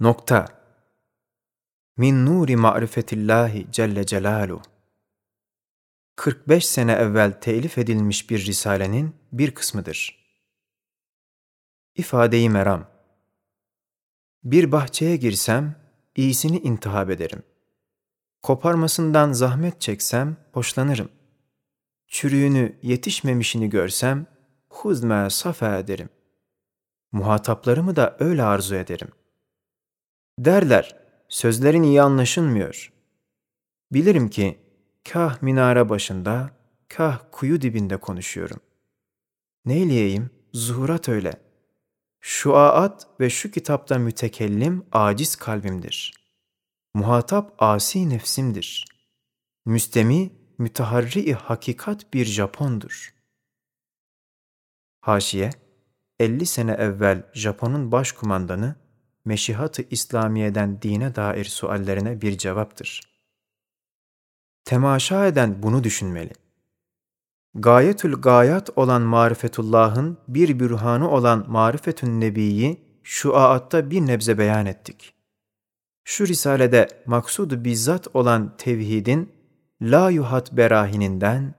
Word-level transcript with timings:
Nokta. 0.00 0.46
Min 1.96 2.26
nuri 2.26 2.56
ma'rifetillahi 2.56 3.66
celle 3.72 4.06
celaluhu. 4.06 4.62
45 6.16 6.66
sene 6.66 6.92
evvel 6.92 7.40
telif 7.40 7.78
edilmiş 7.78 8.30
bir 8.30 8.46
risalenin 8.46 9.16
bir 9.32 9.54
kısmıdır. 9.54 10.18
İfadeyi 11.94 12.50
meram. 12.50 12.86
Bir 14.44 14.72
bahçeye 14.72 15.16
girsem, 15.16 15.76
iyisini 16.16 16.58
intihab 16.58 17.08
ederim. 17.08 17.42
Koparmasından 18.42 19.32
zahmet 19.32 19.80
çeksem, 19.80 20.36
hoşlanırım. 20.52 21.08
Çürüğünü, 22.06 22.78
yetişmemişini 22.82 23.70
görsem, 23.70 24.26
huzme 24.68 25.30
safa 25.30 25.78
ederim. 25.78 26.08
Muhataplarımı 27.12 27.96
da 27.96 28.16
öyle 28.20 28.42
arzu 28.42 28.74
ederim. 28.74 29.17
Derler, 30.38 30.96
sözlerin 31.28 31.82
iyi 31.82 32.02
anlaşılmıyor. 32.02 32.92
Bilirim 33.92 34.30
ki, 34.30 34.58
kah 35.12 35.42
minare 35.42 35.88
başında, 35.88 36.50
kah 36.88 37.20
kuyu 37.32 37.62
dibinde 37.62 37.96
konuşuyorum. 37.96 38.60
Neyleyeyim, 39.64 40.30
zuhurat 40.52 41.08
öyle. 41.08 41.32
Şuaat 42.20 43.06
ve 43.20 43.30
şu 43.30 43.50
kitapta 43.50 43.98
mütekellim 43.98 44.86
aciz 44.92 45.36
kalbimdir. 45.36 46.14
Muhatap 46.94 47.54
asi 47.58 48.08
nefsimdir. 48.08 48.84
Müstemi, 49.66 50.32
müteharri 50.58 51.34
hakikat 51.34 52.14
bir 52.14 52.24
Japondur. 52.24 53.14
Haşiye, 55.00 55.50
50 56.18 56.46
sene 56.46 56.72
evvel 56.72 57.30
Japon'un 57.34 57.92
başkumandanı, 57.92 58.87
Meşihat-ı 59.28 59.82
İslamiye'den 59.90 60.82
dine 60.82 61.14
dair 61.14 61.44
suallerine 61.44 62.20
bir 62.20 62.38
cevaptır. 62.38 63.00
Temaşa 64.64 65.26
eden 65.26 65.62
bunu 65.62 65.84
düşünmeli. 65.84 66.32
Gayetül 67.54 68.12
gayat 68.12 68.70
olan 68.78 69.02
marifetullah'ın 69.02 70.18
bir 70.28 70.60
bürhanı 70.60 71.10
olan 71.10 71.44
marifetün 71.48 72.20
nebiyi 72.20 73.00
şu 73.02 73.36
aatta 73.36 73.90
bir 73.90 74.00
nebze 74.00 74.38
beyan 74.38 74.66
ettik. 74.66 75.14
Şu 76.04 76.26
risalede 76.26 76.88
maksudu 77.06 77.64
bizzat 77.64 78.08
olan 78.14 78.56
tevhidin 78.58 79.32
la 79.82 80.10
yuhat 80.10 80.52
berahininden 80.52 81.54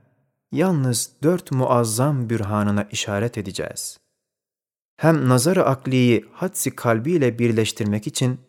yalnız 0.52 1.12
dört 1.24 1.52
muazzam 1.52 2.30
bürhanına 2.30 2.84
işaret 2.92 3.38
edeceğiz 3.38 4.09
hem 5.00 5.30
nazarı 5.30 5.66
akliyi 5.66 6.26
hadsi 6.34 6.76
kalbiyle 6.76 7.40
birleştirmek 7.40 8.08
için 8.08 8.40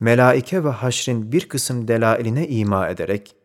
melaike 0.00 0.64
ve 0.64 0.68
haşrin 0.68 1.32
bir 1.32 1.48
kısım 1.48 1.88
delailine 1.88 2.48
ima 2.48 2.88
ederek, 2.88 3.36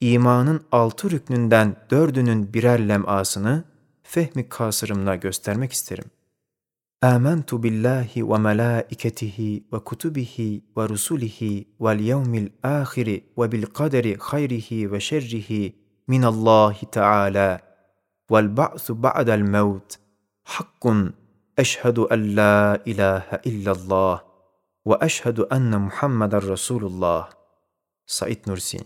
imanın 0.00 0.64
altı 0.72 1.10
rüknünden 1.10 1.76
dördünün 1.90 2.54
birer 2.54 2.88
lemasını 2.88 3.64
fehmi 4.02 4.48
kasırımla 4.48 5.16
göstermek 5.16 5.72
isterim. 5.72 6.04
Âmentu 7.02 7.62
billahi 7.62 8.30
ve 8.30 8.38
melâiketihi 8.38 9.64
ve 9.72 9.78
kutubihi 9.78 10.64
ve 10.76 10.88
rusulihi 10.88 11.68
vel 11.80 12.00
yevmil 12.00 12.48
âhiri 12.62 13.24
ve 13.38 13.52
bil 13.52 13.62
kaderi 13.62 14.16
hayrihi 14.20 14.92
ve 14.92 15.00
şerrihi 15.00 15.76
minallahi 16.08 16.90
teâlâ 16.90 17.60
vel 18.30 18.56
ba'su 18.56 19.02
ba'del 19.02 19.40
mevt 19.40 19.96
hakkun 20.44 21.19
Eşhedü 21.60 22.06
en 22.10 22.36
la 22.36 22.78
ilahe 22.86 23.40
illallah 23.44 24.22
ve 24.86 24.94
eşhedü 25.00 25.46
enne 25.50 25.76
Muhammeden 25.76 26.48
Resulullah. 26.48 27.30
Said 28.06 28.46
Nursi 28.46 28.78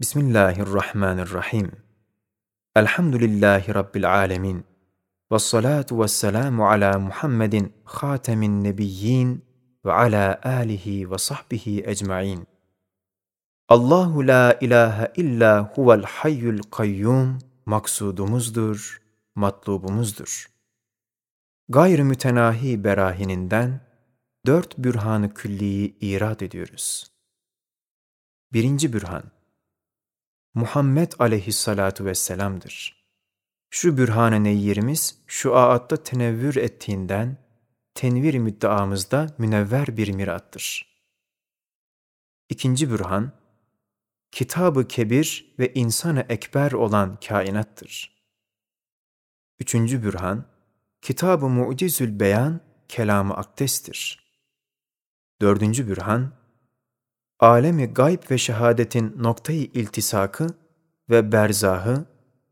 Bismillahirrahmanirrahim. 0.00 1.72
Elhamdülillahi 2.76 3.74
Rabbil 3.74 4.14
alemin. 4.14 4.64
Ve 5.32 5.38
salatu 5.38 6.02
ve 6.02 6.08
selamu 6.08 6.68
ala 6.68 6.98
Muhammedin 6.98 7.72
hatemin 7.84 8.64
nebiyyin 8.64 9.44
ve 9.84 9.92
ala 9.92 10.40
alihi 10.42 11.10
ve 11.10 11.18
sahbihi 11.18 11.82
ecma'in. 11.86 12.46
Allahu 13.68 14.26
la 14.26 14.58
ilahe 14.60 15.12
illa 15.16 15.72
huvel 15.74 16.02
hayyul 16.02 16.60
kayyum 16.70 17.38
maksudumuzdur, 17.66 19.02
matlubumuzdur 19.34 20.57
gayrı 21.68 22.04
berahininden 22.84 23.80
dört 24.46 24.78
bürhanı 24.78 25.34
külliyi 25.34 25.98
irad 26.00 26.40
ediyoruz. 26.40 27.12
Birinci 28.52 28.92
bürhan, 28.92 29.30
Muhammed 30.54 31.12
aleyhissalatu 31.18 32.04
vesselam'dır. 32.04 33.04
Şu 33.70 33.96
bürhan-ı 33.98 34.44
neyyirimiz 34.44 35.18
şu 35.26 35.56
aatta 35.56 36.02
tenevvür 36.02 36.56
ettiğinden, 36.56 37.36
tenvir 37.94 38.34
müddeamızda 38.34 39.34
münevver 39.38 39.96
bir 39.96 40.12
mirattır. 40.12 40.98
İkinci 42.48 42.90
bürhan, 42.90 43.32
Kitab-ı 44.30 44.88
Kebir 44.88 45.54
ve 45.58 45.74
İnsan-ı 45.74 46.26
Ekber 46.28 46.72
olan 46.72 47.20
kainattır. 47.20 48.18
Üçüncü 49.60 50.02
bürhan, 50.02 50.57
Kitab-ı 51.02 51.48
Mu'cizül 51.48 52.20
Beyan, 52.20 52.60
kelamı 52.88 53.34
akdestir. 53.34 54.28
Dördüncü 55.40 55.88
bürhan, 55.88 56.32
alemi 57.38 57.86
gayb 57.86 58.30
ve 58.30 58.38
şehadetin 58.38 59.22
noktayı 59.22 59.64
iltisakı 59.64 60.46
ve 61.10 61.32
berzahı 61.32 62.04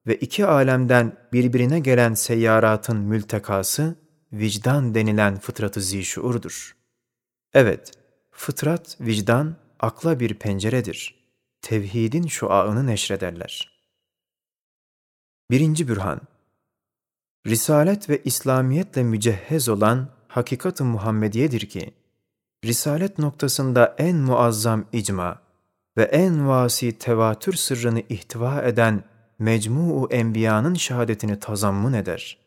ve 0.07 0.17
iki 0.17 0.47
alemden 0.47 1.17
birbirine 1.33 1.81
gelen 1.81 2.15
seyyaratın 2.15 2.97
mültekası, 2.97 3.97
vicdan 4.33 4.95
denilen 4.95 5.39
fıtratı 5.39 5.81
zişuurdur. 5.81 6.77
Evet, 7.53 7.93
fıtrat, 8.31 8.97
vicdan, 9.01 9.57
akla 9.81 10.21
bir 10.21 10.34
penceredir. 10.34 11.27
Tevhidin 11.63 12.27
şuağını 12.27 12.87
neşrederler. 12.87 13.83
Birinci 15.51 15.89
bürhan, 15.89 16.21
Risalet 17.47 18.11
ve 18.11 18.23
İslamiyetle 18.25 19.03
mücehhez 19.03 19.69
olan 19.69 20.09
hakikat-ı 20.29 20.84
Muhammediyedir 20.84 21.61
ki, 21.61 21.95
Risalet 22.65 23.19
noktasında 23.19 23.95
en 23.99 24.17
muazzam 24.17 24.84
icma 24.93 25.43
ve 25.97 26.03
en 26.03 26.49
vasi 26.49 26.99
tevatür 26.99 27.53
sırrını 27.53 28.03
ihtiva 28.09 28.62
eden 28.62 29.05
mecmu-u 29.39 30.09
enbiyanın 30.11 30.75
şehadetini 30.75 31.41
tazammun 31.41 31.93
eder. 31.93 32.39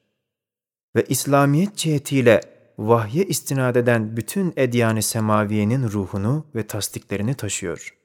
Ve 0.95 1.05
İslamiyet 1.09 1.75
cihetiyle 1.75 2.41
vahye 2.77 3.25
istinad 3.25 3.75
eden 3.75 4.17
bütün 4.17 4.53
edyan-ı 4.57 5.01
semaviyenin 5.01 5.83
ruhunu 5.83 6.45
ve 6.55 6.67
tasdiklerini 6.67 7.33
taşıyor. 7.33 7.95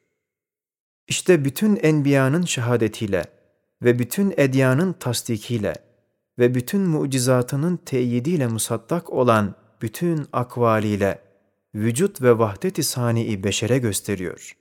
İşte 1.08 1.44
bütün 1.44 1.76
enbiyanın 1.76 2.42
şehadetiyle 2.42 3.24
ve 3.82 3.98
bütün 3.98 4.34
edyanın 4.36 4.92
tasdikiyle 4.92 5.83
ve 6.38 6.54
bütün 6.54 6.80
mucizatının 6.80 7.76
teyidiyle 7.76 8.46
musaddak 8.46 9.12
olan 9.12 9.54
bütün 9.82 10.26
akvaliyle 10.32 11.20
vücut 11.74 12.22
ve 12.22 12.38
vahdet-i 12.38 12.82
sani 12.82 13.44
beşere 13.44 13.78
gösteriyor. 13.78 14.56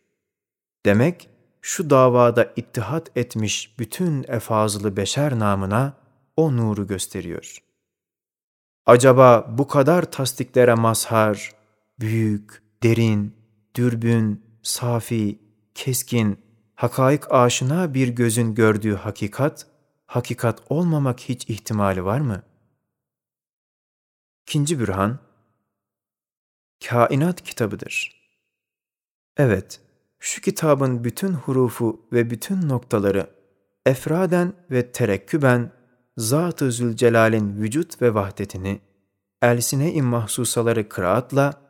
Demek 0.86 1.30
şu 1.62 1.90
davada 1.90 2.54
ittihat 2.56 3.18
etmiş 3.18 3.80
bütün 3.80 4.26
efazılı 4.28 4.98
beşer 4.98 5.40
namına 5.40 5.94
o 6.38 6.58
nuru 6.58 6.88
gösteriyor. 6.88 7.58
Acaba 8.86 9.56
bu 9.58 9.68
kadar 9.68 10.12
tasdiklere 10.12 10.74
mazhar, 10.74 11.52
büyük, 12.00 12.64
derin, 12.84 13.36
dürbün, 13.76 14.42
safi, 14.64 15.40
keskin, 15.76 16.40
hakaik 16.76 17.32
aşina 17.32 17.94
bir 17.94 18.08
gözün 18.08 18.56
gördüğü 18.56 18.96
hakikat, 18.96 19.68
hakikat 20.14 20.62
olmamak 20.70 21.20
hiç 21.20 21.50
ihtimali 21.50 22.06
var 22.06 22.20
mı? 22.20 22.42
İkinci 24.42 24.80
bürhan, 24.80 25.20
kainat 26.86 27.42
kitabıdır. 27.42 28.24
Evet, 29.38 29.82
şu 30.20 30.42
kitabın 30.42 31.04
bütün 31.04 31.34
hurufu 31.34 32.06
ve 32.12 32.30
bütün 32.30 32.70
noktaları 32.70 33.30
efraden 33.86 34.54
ve 34.72 34.92
terekküben 34.92 35.72
Zat-ı 36.18 36.72
Zülcelal'in 36.72 37.62
vücut 37.62 38.02
ve 38.02 38.14
vahdetini 38.14 38.82
elsine-i 39.42 40.02
mahsusaları 40.02 40.90
kıraatla 40.90 41.62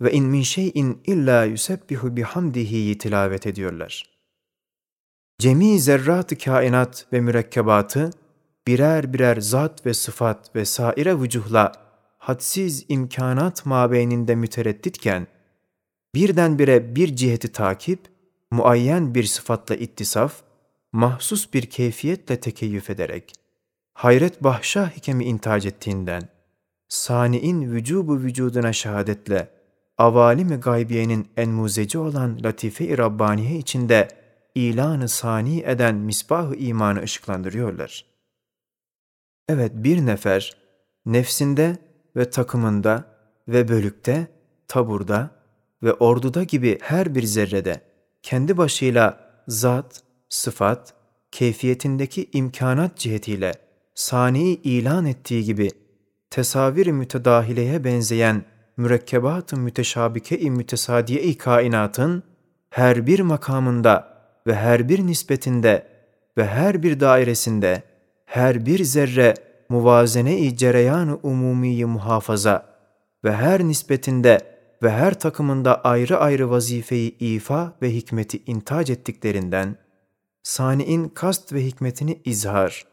ve 0.00 0.12
in 0.12 0.24
min 0.24 0.42
şeyin 0.42 1.02
illa 1.06 1.44
yusebbihu 1.44 2.16
bihamdihi 2.16 2.98
tilavet 2.98 3.46
ediyorlar 3.46 4.19
cemi 5.40 5.80
zerrat-ı 5.80 6.38
kainat 6.38 7.06
ve 7.12 7.20
mürekkebatı 7.20 8.10
birer 8.66 9.12
birer 9.12 9.40
zat 9.40 9.86
ve 9.86 9.94
sıfat 9.94 10.56
ve 10.56 10.64
saire 10.64 11.20
vücuhla 11.20 11.72
hadsiz 12.18 12.84
imkanat 12.88 13.66
mabeyninde 13.66 14.34
müteredditken, 14.34 15.26
birdenbire 16.14 16.96
bir 16.96 17.16
ciheti 17.16 17.52
takip, 17.52 18.00
muayyen 18.50 19.14
bir 19.14 19.24
sıfatla 19.24 19.74
ittisaf, 19.74 20.34
mahsus 20.92 21.54
bir 21.54 21.62
keyfiyetle 21.62 22.40
tekeyyüf 22.40 22.90
ederek, 22.90 23.32
hayret 23.94 24.42
bahşa 24.42 24.90
hikemi 24.96 25.24
intac 25.24 25.68
ettiğinden, 25.68 26.28
sani'in 26.88 27.72
vücubu 27.72 28.18
vücuduna 28.18 28.72
şehadetle, 28.72 29.48
avalimi 29.98 30.56
gaybiyenin 30.56 31.28
enmuzeci 31.36 31.98
olan 31.98 32.38
latife-i 32.44 32.98
Rabbaniye 32.98 33.58
içinde 33.58 34.19
ilanı 34.54 35.08
sani 35.08 35.60
eden 35.60 35.94
misbah-ı 35.94 36.54
imanı 36.54 37.02
ışıklandırıyorlar. 37.02 38.04
Evet 39.48 39.72
bir 39.74 40.06
nefer 40.06 40.56
nefsinde 41.06 41.78
ve 42.16 42.30
takımında 42.30 43.04
ve 43.48 43.68
bölükte, 43.68 44.26
taburda 44.68 45.30
ve 45.82 45.92
orduda 45.92 46.42
gibi 46.42 46.78
her 46.82 47.14
bir 47.14 47.22
zerrede 47.22 47.80
kendi 48.22 48.56
başıyla 48.56 49.30
zat, 49.48 50.02
sıfat, 50.28 50.94
keyfiyetindeki 51.30 52.30
imkanat 52.32 52.96
cihetiyle 52.96 53.52
sani 53.94 54.54
ilan 54.54 55.06
ettiği 55.06 55.44
gibi 55.44 55.70
tesavir-i 56.30 56.92
mütedahileye 56.92 57.84
benzeyen 57.84 58.44
mürekkebat-ı 58.76 59.56
müteşabike-i 59.56 60.50
mütesadiye-i 60.50 61.38
kainatın 61.38 62.22
her 62.70 63.06
bir 63.06 63.20
makamında 63.20 64.09
ve 64.46 64.54
her 64.54 64.88
bir 64.88 65.06
nispetinde 65.06 65.86
ve 66.38 66.46
her 66.46 66.82
bir 66.82 67.00
dairesinde 67.00 67.82
her 68.24 68.66
bir 68.66 68.84
zerre 68.84 69.34
muvazene-i 69.68 70.56
cereyan-ı 70.56 71.18
umumiyi 71.22 71.84
muhafaza 71.84 72.66
ve 73.24 73.32
her 73.32 73.64
nispetinde 73.64 74.38
ve 74.82 74.90
her 74.90 75.20
takımında 75.20 75.84
ayrı 75.84 76.18
ayrı 76.18 76.50
vazifeyi 76.50 77.18
ifa 77.18 77.76
ve 77.82 77.94
hikmeti 77.94 78.42
intac 78.46 78.92
ettiklerinden, 78.92 79.76
sani'in 80.42 81.08
kast 81.08 81.52
ve 81.52 81.64
hikmetini 81.66 82.20
izhar 82.24 82.86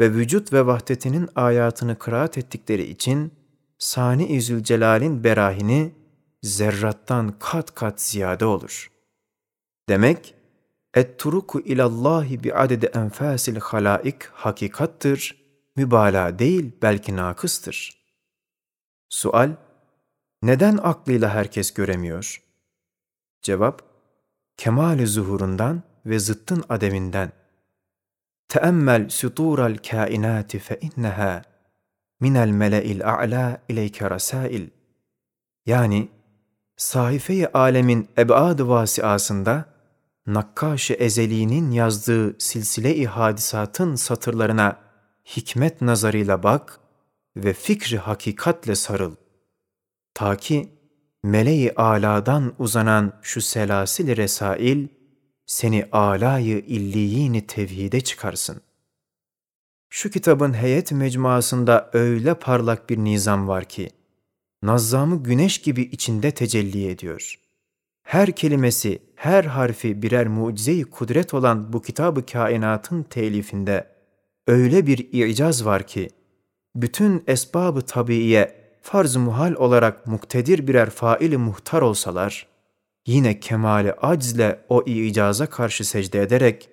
ve 0.00 0.12
vücut 0.12 0.52
ve 0.52 0.66
vahdetinin 0.66 1.28
ayatını 1.34 1.98
kıraat 1.98 2.38
ettikleri 2.38 2.82
için, 2.82 3.32
Sani-i 3.78 4.42
Zülcelal'in 4.42 5.24
berahini 5.24 5.92
zerrattan 6.42 7.34
kat 7.38 7.74
kat 7.74 8.00
ziyade 8.00 8.44
olur. 8.44 8.90
Demek, 9.88 10.34
Et-turuku 10.94 11.60
ilallahi 11.60 12.44
bi 12.44 12.54
adede 12.54 12.86
enfasil 12.86 13.56
halaik 13.56 14.24
hakikattır, 14.24 15.44
mübalağa 15.76 16.38
değil 16.38 16.72
belki 16.82 17.16
nakıstır. 17.16 18.04
Sual, 19.08 19.50
neden 20.42 20.76
aklıyla 20.76 21.34
herkes 21.34 21.74
göremiyor? 21.74 22.42
Cevap, 23.42 23.82
kemal 24.56 25.06
zuhurundan 25.06 25.82
ve 26.06 26.18
zıttın 26.18 26.64
ademinden. 26.68 27.32
Teemmel 28.48 29.08
sutural 29.08 29.76
kainati 29.90 30.58
fe 30.58 30.80
inneha 30.80 31.42
minel 32.20 32.48
mele'il 32.48 33.08
a'la 33.08 33.62
ileyke 33.68 34.10
rasail. 34.10 34.68
Yani 35.66 36.08
sahife-i 36.76 37.46
alemin 37.46 38.08
ebad-ı 38.18 38.68
vasiasında 38.68 39.73
Nakkaş-ı 40.26 40.94
Ezeli'nin 40.94 41.70
yazdığı 41.70 42.40
silsile-i 42.40 43.06
hadisatın 43.06 43.94
satırlarına 43.94 44.80
hikmet 45.26 45.80
nazarıyla 45.80 46.42
bak 46.42 46.80
ve 47.36 47.52
fikri 47.52 47.98
hakikatle 47.98 48.74
sarıl. 48.74 49.14
Ta 50.14 50.36
ki 50.36 50.68
meleği 51.22 51.72
aladan 51.74 52.54
uzanan 52.58 53.12
şu 53.22 53.40
selasil 53.40 54.16
resail 54.16 54.88
seni 55.46 55.88
alayı 55.92 56.58
illiyini 56.58 57.46
tevhide 57.46 58.00
çıkarsın. 58.00 58.60
Şu 59.88 60.10
kitabın 60.10 60.54
heyet 60.54 60.92
mecmuasında 60.92 61.90
öyle 61.92 62.34
parlak 62.34 62.90
bir 62.90 62.98
nizam 62.98 63.48
var 63.48 63.64
ki, 63.64 63.90
nazzamı 64.62 65.22
güneş 65.22 65.58
gibi 65.58 65.82
içinde 65.82 66.30
tecelli 66.30 66.88
ediyor. 66.88 67.43
Her 68.04 68.32
kelimesi, 68.32 69.02
her 69.14 69.44
harfi 69.44 70.02
birer 70.02 70.26
mucize-i 70.26 70.84
kudret 70.84 71.34
olan 71.34 71.72
bu 71.72 71.82
kitabı 71.82 72.26
kainatın 72.26 73.02
telifinde 73.02 73.86
öyle 74.46 74.86
bir 74.86 74.98
icaz 75.12 75.64
var 75.64 75.86
ki, 75.86 76.08
bütün 76.74 77.24
esbabı 77.26 77.82
tabiiye 77.82 78.54
farz-ı 78.82 79.20
muhal 79.20 79.54
olarak 79.54 80.06
muktedir 80.06 80.66
birer 80.66 80.90
faili 80.90 81.36
muhtar 81.36 81.82
olsalar, 81.82 82.46
yine 83.06 83.40
kemali 83.40 83.92
aczle 83.92 84.60
o 84.68 84.82
icaza 84.82 85.46
karşı 85.46 85.84
secde 85.84 86.22
ederek, 86.22 86.68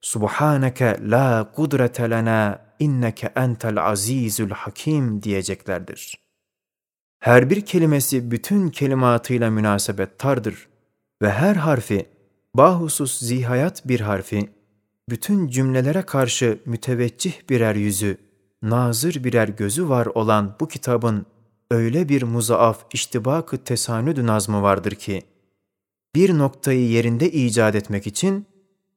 Subhaneke 0.00 0.96
la 1.00 1.52
kudrete 1.56 2.10
lena 2.10 2.58
inneke 2.78 3.32
entel 3.36 3.84
azizül 3.84 4.50
hakim 4.50 5.22
diyeceklerdir. 5.22 6.21
Her 7.22 7.50
bir 7.50 7.60
kelimesi 7.60 8.30
bütün 8.30 8.68
kelimatıyla 8.68 9.50
münasebettardır 9.50 10.68
ve 11.22 11.30
her 11.30 11.56
harfi, 11.56 12.06
bahusus 12.54 13.18
zihayat 13.18 13.88
bir 13.88 14.00
harfi, 14.00 14.50
bütün 15.08 15.48
cümlelere 15.48 16.02
karşı 16.02 16.58
müteveccih 16.66 17.32
birer 17.50 17.74
yüzü, 17.74 18.18
nazır 18.62 19.24
birer 19.24 19.48
gözü 19.48 19.88
var 19.88 20.06
olan 20.06 20.56
bu 20.60 20.68
kitabın 20.68 21.26
öyle 21.70 22.08
bir 22.08 22.22
muzaaf 22.22 22.84
iştibak-ı 22.92 23.64
tesanüd 23.64 24.26
nazmı 24.26 24.62
vardır 24.62 24.92
ki, 24.92 25.22
bir 26.14 26.38
noktayı 26.38 26.88
yerinde 26.88 27.32
icat 27.32 27.74
etmek 27.74 28.06
için 28.06 28.46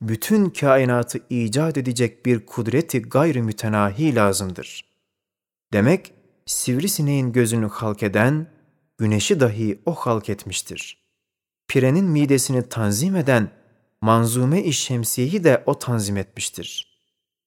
bütün 0.01 0.49
kainatı 0.49 1.19
icat 1.29 1.77
edecek 1.77 2.25
bir 2.25 2.45
kudreti 2.45 3.01
gayrı 3.01 3.43
mütenahi 3.43 4.15
lazımdır. 4.15 4.85
Demek 5.73 6.14
sivrisineğin 6.46 7.32
gözünü 7.32 7.68
halk 7.68 8.02
eden, 8.02 8.46
güneşi 8.98 9.40
dahi 9.40 9.82
o 9.86 9.94
halk 9.94 10.28
etmiştir. 10.28 10.98
Pirenin 11.68 12.04
midesini 12.04 12.68
tanzim 12.68 13.16
eden 13.16 13.50
Manzume-i 14.00 14.72
Şemsiye'yi 14.72 15.44
de 15.44 15.62
o 15.66 15.78
tanzim 15.78 16.16
etmiştir. 16.16 16.90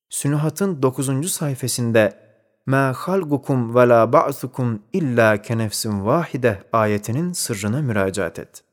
Sünuhat'ın 0.10 0.81
9. 0.81 1.31
sayfasında 1.31 2.24
مَا 2.68 2.94
خَلْقُكُمْ 2.94 3.71
وَلَا 3.74 4.12
بَعْثُكُمْ 4.12 4.80
اِلَّا 4.94 5.38
كَنَفْسٍ 5.38 6.06
vahide 6.06 6.63
ayetinin 6.74 7.33
sırrına 7.33 7.81
müracaat 7.81 8.39
et. 8.39 8.63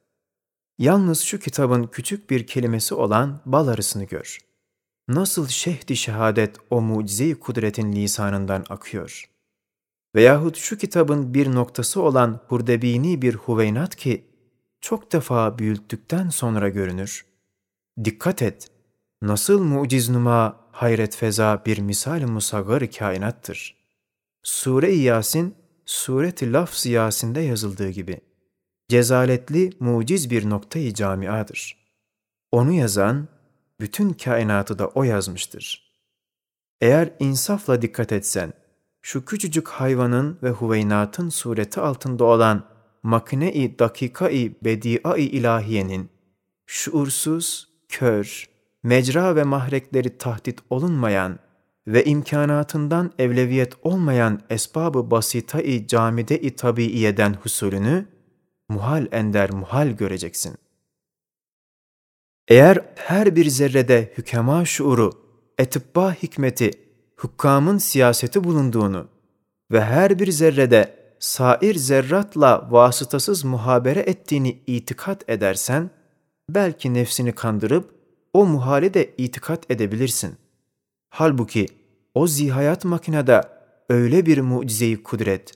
Yalnız 0.79 1.21
şu 1.21 1.39
kitabın 1.39 1.85
küçük 1.85 2.31
bir 2.31 2.47
kelimesi 2.47 2.95
olan 2.95 3.41
bal 3.47 3.69
arısını 3.69 4.05
gör. 4.05 4.39
Nasıl 5.09 5.49
şehdi 5.49 5.97
şehadet 5.97 6.57
o 6.71 6.81
mucize 6.81 7.35
kudretin 7.35 7.93
lisanından 7.93 8.65
akıyor. 8.69 9.31
Veyahut 10.16 10.58
şu 10.58 10.78
kitabın 10.78 11.34
bir 11.34 11.56
noktası 11.56 12.02
olan 12.02 12.40
hurdebini 12.48 13.22
bir 13.22 13.36
huveynat 13.36 13.96
ki, 13.96 14.26
çok 14.82 15.12
defa 15.12 15.60
büyüttükten 15.60 16.30
sonra 16.30 16.70
görünür. 16.70 17.26
Dikkat 18.04 18.42
et, 18.42 18.72
nasıl 19.22 19.64
muciz 19.64 20.10
numa, 20.10 20.60
hayret 20.72 21.16
feza 21.16 21.64
bir 21.66 21.78
misal-i 21.78 22.26
musaggar 22.26 22.92
kainattır. 22.92 23.76
Sure-i 24.44 24.98
Yasin, 24.98 25.56
Suret-i 25.86 26.54
Lafz 26.54 26.86
Yasin'de 26.86 27.40
yazıldığı 27.40 27.90
gibi 27.90 28.22
cezaletli, 28.90 29.70
muciz 29.80 30.30
bir 30.30 30.50
noktayı 30.50 30.94
camiadır. 30.94 31.78
Onu 32.52 32.72
yazan, 32.72 33.28
bütün 33.80 34.14
kainatı 34.14 34.80
da 34.80 34.88
o 34.88 35.04
yazmıştır. 35.04 35.92
Eğer 36.82 37.14
insafla 37.20 37.82
dikkat 37.82 38.12
etsen, 38.12 38.54
şu 39.06 39.26
küçücük 39.26 39.68
hayvanın 39.68 40.40
ve 40.44 40.50
huveynatın 40.50 41.30
sureti 41.30 41.80
altında 41.80 42.24
olan 42.24 42.66
makine-i 43.04 43.80
dakika-i 43.80 44.56
bedia-i 44.64 45.22
ilahiyenin, 45.22 46.10
şuursuz, 46.66 47.70
kör, 47.90 48.50
mecra 48.84 49.36
ve 49.36 49.44
mahrekleri 49.44 50.18
tahdit 50.18 50.60
olunmayan 50.70 51.40
ve 51.88 52.06
imkanatından 52.06 53.12
evleviyet 53.20 53.74
olmayan 53.84 54.42
esbabı 54.50 55.12
basita-i 55.12 55.88
camide-i 55.88 56.56
tabiiyeden 56.56 57.34
husulünü, 57.34 58.06
muhal 58.70 59.08
ender 59.12 59.52
muhal 59.52 59.88
göreceksin. 59.88 60.56
Eğer 62.48 62.80
her 62.96 63.36
bir 63.36 63.46
zerrede 63.46 64.14
hükema 64.18 64.66
şuuru, 64.66 65.12
etibba 65.58 66.14
hikmeti, 66.14 66.85
hükkamın 67.24 67.78
siyaseti 67.78 68.44
bulunduğunu 68.44 69.08
ve 69.72 69.82
her 69.82 70.20
bir 70.20 70.32
zerrede 70.32 70.96
sair 71.20 71.76
zerratla 71.76 72.68
vasıtasız 72.72 73.44
muhabere 73.44 74.00
ettiğini 74.00 74.60
itikat 74.68 75.30
edersen, 75.30 75.90
belki 76.50 76.94
nefsini 76.94 77.32
kandırıp 77.32 77.96
o 78.34 78.46
muhale 78.46 78.94
de 78.94 79.14
itikat 79.18 79.72
edebilirsin. 79.72 80.36
Halbuki 81.10 81.68
o 82.14 82.28
zihayat 82.28 82.86
makinede 82.86 83.42
öyle 83.90 84.26
bir 84.26 84.42
mucizeyi 84.42 85.04
kudret, 85.04 85.54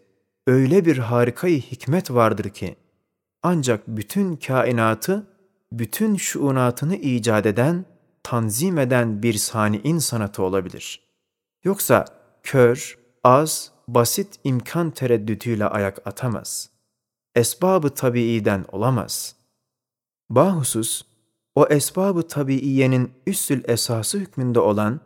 öyle 0.48 0.86
bir 0.86 0.98
harikayı 0.98 1.62
hikmet 1.62 2.12
vardır 2.12 2.50
ki, 2.50 2.76
ancak 3.44 3.88
bütün 3.88 4.36
kainatı, 4.36 5.28
bütün 5.72 6.16
şuunatını 6.16 6.96
icat 6.96 7.46
eden, 7.46 7.86
tanzim 8.24 8.78
eden 8.78 9.24
bir 9.24 9.34
sani'in 9.34 9.98
sanatı 9.98 10.44
olabilir. 10.44 11.09
Yoksa 11.64 12.06
kör, 12.44 12.98
az, 13.24 13.72
basit 13.88 14.40
imkan 14.44 14.92
tereddütüyle 14.92 15.66
ayak 15.66 16.08
atamaz. 16.08 16.70
Esbabı 17.36 17.90
tabiiden 17.90 18.66
olamaz. 18.72 19.36
Bahusus, 20.30 21.02
o 21.56 21.68
esbabı 21.68 22.28
tabiiyenin 22.28 23.12
üssül 23.28 23.64
esası 23.68 24.18
hükmünde 24.18 24.60
olan, 24.60 25.02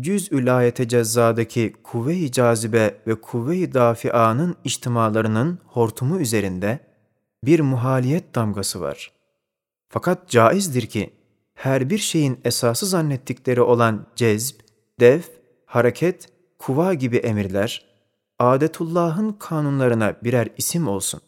cüz-ü 0.00 0.88
cezzadaki 0.88 1.74
kuvve-i 1.82 2.32
cazibe 2.32 3.00
ve 3.06 3.20
kuvve-i 3.20 3.74
dafianın 3.74 4.56
içtimalarının 4.64 5.58
hortumu 5.66 6.20
üzerinde 6.20 6.80
bir 7.44 7.60
muhaliyet 7.60 8.34
damgası 8.34 8.80
var. 8.80 9.12
Fakat 9.88 10.28
caizdir 10.28 10.86
ki, 10.86 11.14
her 11.54 11.90
bir 11.90 11.98
şeyin 11.98 12.40
esası 12.44 12.86
zannettikleri 12.86 13.62
olan 13.62 14.06
cezb, 14.16 14.60
dev, 15.00 15.20
hareket, 15.70 16.28
kuva 16.58 16.94
gibi 16.94 17.16
emirler, 17.16 17.86
adetullahın 18.38 19.32
kanunlarına 19.32 20.16
birer 20.24 20.48
isim 20.58 20.88
olsun. 20.88 21.20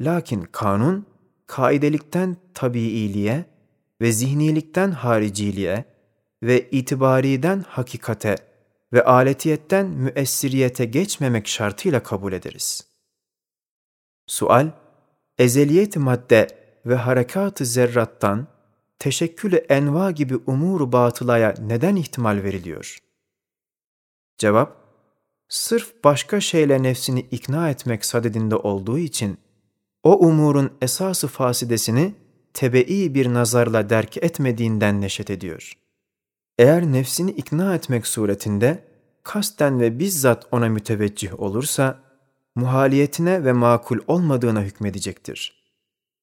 Lakin 0.00 0.48
kanun, 0.52 1.06
kaidelikten 1.46 2.36
tabiiliğe 2.54 3.44
ve 4.00 4.12
zihnilikten 4.12 4.90
hariciliğe 4.90 5.84
ve 6.42 6.70
itibariden 6.70 7.64
hakikate 7.68 8.36
ve 8.92 9.04
aletiyetten 9.04 9.86
müessiriyete 9.86 10.84
geçmemek 10.84 11.48
şartıyla 11.48 12.02
kabul 12.02 12.32
ederiz. 12.32 12.86
Sual, 14.26 14.70
ezeliyet 15.38 15.96
madde 15.96 16.48
ve 16.86 16.94
harekat-ı 16.94 17.64
zerrattan 17.64 18.46
teşekkülü 18.98 19.56
enva 19.56 20.10
gibi 20.10 20.36
umur 20.46 20.92
batılaya 20.92 21.54
neden 21.60 21.96
ihtimal 21.96 22.42
veriliyor? 22.42 23.05
Cevap, 24.38 24.76
sırf 25.48 26.04
başka 26.04 26.40
şeyle 26.40 26.82
nefsini 26.82 27.20
ikna 27.20 27.70
etmek 27.70 28.04
sadedinde 28.04 28.56
olduğu 28.56 28.98
için 28.98 29.38
o 30.02 30.26
umurun 30.26 30.70
esası 30.82 31.28
fasidesini 31.28 32.14
tebe'i 32.54 33.14
bir 33.14 33.34
nazarla 33.34 33.90
derk 33.90 34.16
etmediğinden 34.16 35.00
neşet 35.00 35.30
ediyor. 35.30 35.72
Eğer 36.58 36.92
nefsini 36.92 37.30
ikna 37.30 37.74
etmek 37.74 38.06
suretinde 38.06 38.84
kasten 39.22 39.80
ve 39.80 39.98
bizzat 39.98 40.46
ona 40.50 40.68
müteveccih 40.68 41.40
olursa, 41.40 42.00
muhaliyetine 42.54 43.44
ve 43.44 43.52
makul 43.52 43.98
olmadığına 44.06 44.62
hükmedecektir. 44.62 45.66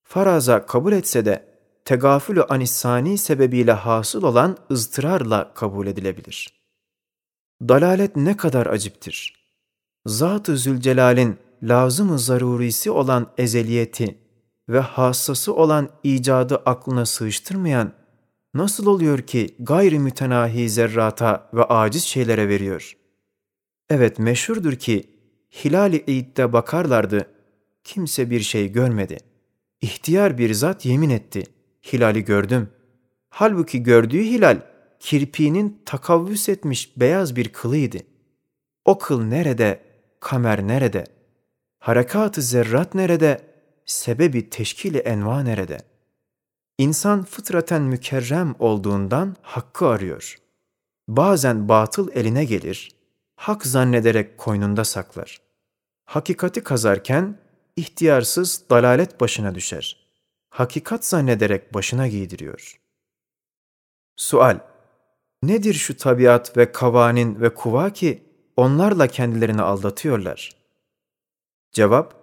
Faraza 0.04 0.66
kabul 0.66 0.94
etse 0.94 1.26
de 1.26 1.46
tegafülü 1.86 2.44
anissani 2.44 3.18
sebebiyle 3.18 3.72
hasıl 3.72 4.24
olan 4.24 4.58
ızdırarla 4.72 5.54
kabul 5.54 5.88
edilebilir. 5.88 6.63
Dalalet 7.68 8.16
ne 8.16 8.38
kadar 8.38 8.66
aciptir. 8.66 9.34
Zat-ı 10.06 10.58
Zülcelal'in 10.58 11.38
lazım-ı 11.64 12.20
zarurisi 12.20 12.92
olan 12.92 13.32
ezeliyeti 13.38 14.18
ve 14.70 14.80
hassası 14.80 15.56
olan 15.56 15.90
icadı 16.04 16.56
aklına 16.66 17.06
sığıştırmayan, 17.06 17.94
nasıl 18.54 18.86
oluyor 18.86 19.20
ki 19.20 19.56
gayri 19.60 20.00
mütenahi 20.00 20.70
zerrata 20.70 21.50
ve 21.54 21.64
aciz 21.64 22.04
şeylere 22.04 22.50
veriyor? 22.50 22.98
Evet 23.90 24.20
meşhurdur 24.20 24.74
ki, 24.74 25.04
hilal-i 25.64 26.04
eidde 26.08 26.54
bakarlardı, 26.54 27.28
kimse 27.84 28.30
bir 28.30 28.40
şey 28.40 28.72
görmedi. 28.72 29.18
İhtiyar 29.82 30.38
bir 30.38 30.54
zat 30.54 30.86
yemin 30.86 31.10
etti, 31.10 31.44
hilali 31.94 32.26
gördüm. 32.26 32.70
Halbuki 33.30 33.84
gördüğü 33.84 34.24
hilal, 34.24 34.73
kirpiğinin 35.04 35.82
takavvüs 35.86 36.50
etmiş 36.50 36.98
beyaz 36.98 37.36
bir 37.36 37.50
kılıydı. 37.50 37.98
O 38.86 38.98
kıl 38.98 39.24
nerede, 39.24 39.84
kamer 40.20 40.68
nerede? 40.68 41.04
Harekat-ı 41.80 42.42
zerrat 42.42 42.96
nerede, 42.96 43.42
sebebi 43.86 44.50
teşkili 44.50 44.98
enva 44.98 45.44
nerede? 45.44 45.78
İnsan 46.78 47.24
fıtraten 47.24 47.82
mükerrem 47.82 48.56
olduğundan 48.60 49.36
hakkı 49.42 49.88
arıyor. 49.88 50.38
Bazen 51.08 51.70
batıl 51.70 52.10
eline 52.14 52.46
gelir, 52.46 52.92
hak 53.36 53.66
zannederek 53.66 54.38
koynunda 54.38 54.86
saklar. 54.86 55.42
Hakikati 56.06 56.64
kazarken 56.64 57.38
ihtiyarsız 57.76 58.64
dalalet 58.70 59.22
başına 59.22 59.56
düşer. 59.56 60.08
Hakikat 60.50 61.06
zannederek 61.06 61.74
başına 61.74 62.08
giydiriyor. 62.08 62.80
Sual 64.16 64.60
Nedir 65.44 65.74
şu 65.74 65.98
tabiat 65.98 66.58
ve 66.58 66.72
kavanin 66.72 67.42
ve 67.42 67.54
kuva 67.54 67.90
ki 67.90 68.24
onlarla 68.58 69.08
kendilerini 69.08 69.62
aldatıyorlar? 69.62 70.52
Cevap 71.72 72.16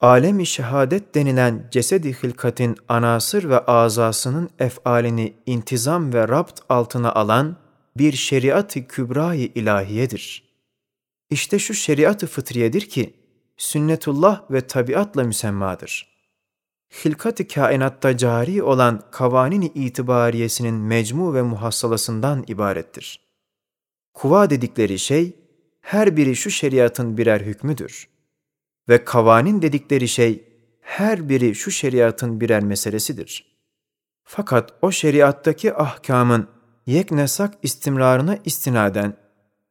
alemi 0.00 0.46
şehadet 0.46 1.14
denilen 1.14 1.68
cesedi 1.70 2.22
hilkatin 2.22 2.76
anasır 2.88 3.48
ve 3.48 3.58
azasının 3.58 4.50
efalini 4.58 5.34
intizam 5.46 6.12
ve 6.12 6.28
rapt 6.28 6.60
altına 6.68 7.12
alan 7.12 7.56
bir 7.96 8.12
şeriat-ı 8.12 8.86
kübra-i 8.86 9.44
ilahiyedir. 9.44 10.48
İşte 11.30 11.58
şu 11.58 11.74
şeriat-ı 11.74 12.26
fıtriyedir 12.26 12.80
ki, 12.80 13.14
sünnetullah 13.56 14.50
ve 14.50 14.60
tabiatla 14.66 15.24
müsemmadır. 15.24 16.07
Hilkat-ı 16.90 17.48
kainatta 17.48 18.16
cari 18.16 18.62
olan 18.62 19.02
kavanin-i 19.10 19.66
itibariyesinin 19.66 20.74
mecmu 20.74 21.34
ve 21.34 21.42
muhassalasından 21.42 22.44
ibarettir. 22.46 23.20
Kuva 24.14 24.50
dedikleri 24.50 24.98
şey, 24.98 25.36
her 25.80 26.16
biri 26.16 26.36
şu 26.36 26.50
şeriatın 26.50 27.18
birer 27.18 27.40
hükmüdür.'' 27.40 28.18
ve 28.88 29.04
kavanin 29.04 29.62
dedikleri 29.62 30.08
şey 30.08 30.44
her 30.80 31.28
biri 31.28 31.54
şu 31.54 31.70
şeriatın 31.70 32.40
birer 32.40 32.62
meselesidir. 32.62 33.58
Fakat 34.24 34.74
o 34.82 34.90
şeriattaki 34.90 35.74
ahkamın 35.74 36.48
yeknesak 36.86 37.54
istimrarına 37.62 38.38
istinaden 38.44 39.16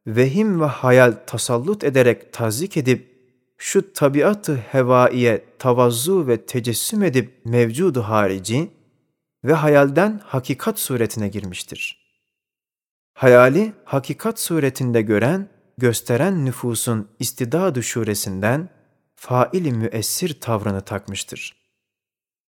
vehim 0.06 0.60
ve 0.60 0.64
hayal 0.64 1.14
tasallut 1.26 1.84
ederek 1.84 2.32
tazik 2.32 2.76
edip 2.76 3.07
şu 3.58 3.92
tabiatı 3.92 4.56
hevaiye 4.56 5.44
tavazzu 5.58 6.26
ve 6.26 6.46
tecessüm 6.46 7.02
edip 7.02 7.40
mevcudu 7.44 8.02
harici 8.02 8.70
ve 9.44 9.52
hayalden 9.52 10.20
hakikat 10.24 10.78
suretine 10.78 11.28
girmiştir. 11.28 12.08
Hayali 13.14 13.72
hakikat 13.84 14.40
suretinde 14.40 15.02
gören, 15.02 15.48
gösteren 15.78 16.44
nüfusun 16.44 17.08
istidadı 17.18 17.82
şuresinden 17.82 18.68
faili 19.16 19.72
müessir 19.72 20.40
tavrını 20.40 20.80
takmıştır. 20.80 21.56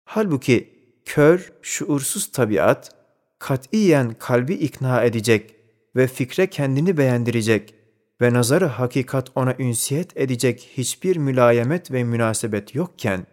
Halbuki 0.04 0.76
kör, 1.04 1.52
şuursuz 1.62 2.32
tabiat, 2.32 2.94
katiyen 3.38 4.14
kalbi 4.18 4.54
ikna 4.54 5.02
edecek 5.02 5.54
ve 5.96 6.06
fikre 6.06 6.46
kendini 6.46 6.96
beğendirecek 6.96 7.74
ve 8.20 8.32
nazarı 8.32 8.66
hakikat 8.66 9.30
ona 9.34 9.54
ünsiyet 9.58 10.16
edecek 10.16 10.70
hiçbir 10.76 11.16
mülayemet 11.16 11.90
ve 11.90 12.04
münasebet 12.04 12.74
yokken 12.74 13.26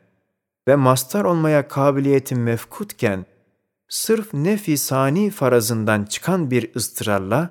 ve 0.67 0.75
mastar 0.75 1.25
olmaya 1.25 1.67
kabiliyetin 1.67 2.39
mefkutken, 2.39 3.25
sırf 3.87 4.33
nefi 4.33 4.77
sani 4.77 5.29
farazından 5.29 6.03
çıkan 6.03 6.51
bir 6.51 6.75
ıstırarla 6.75 7.49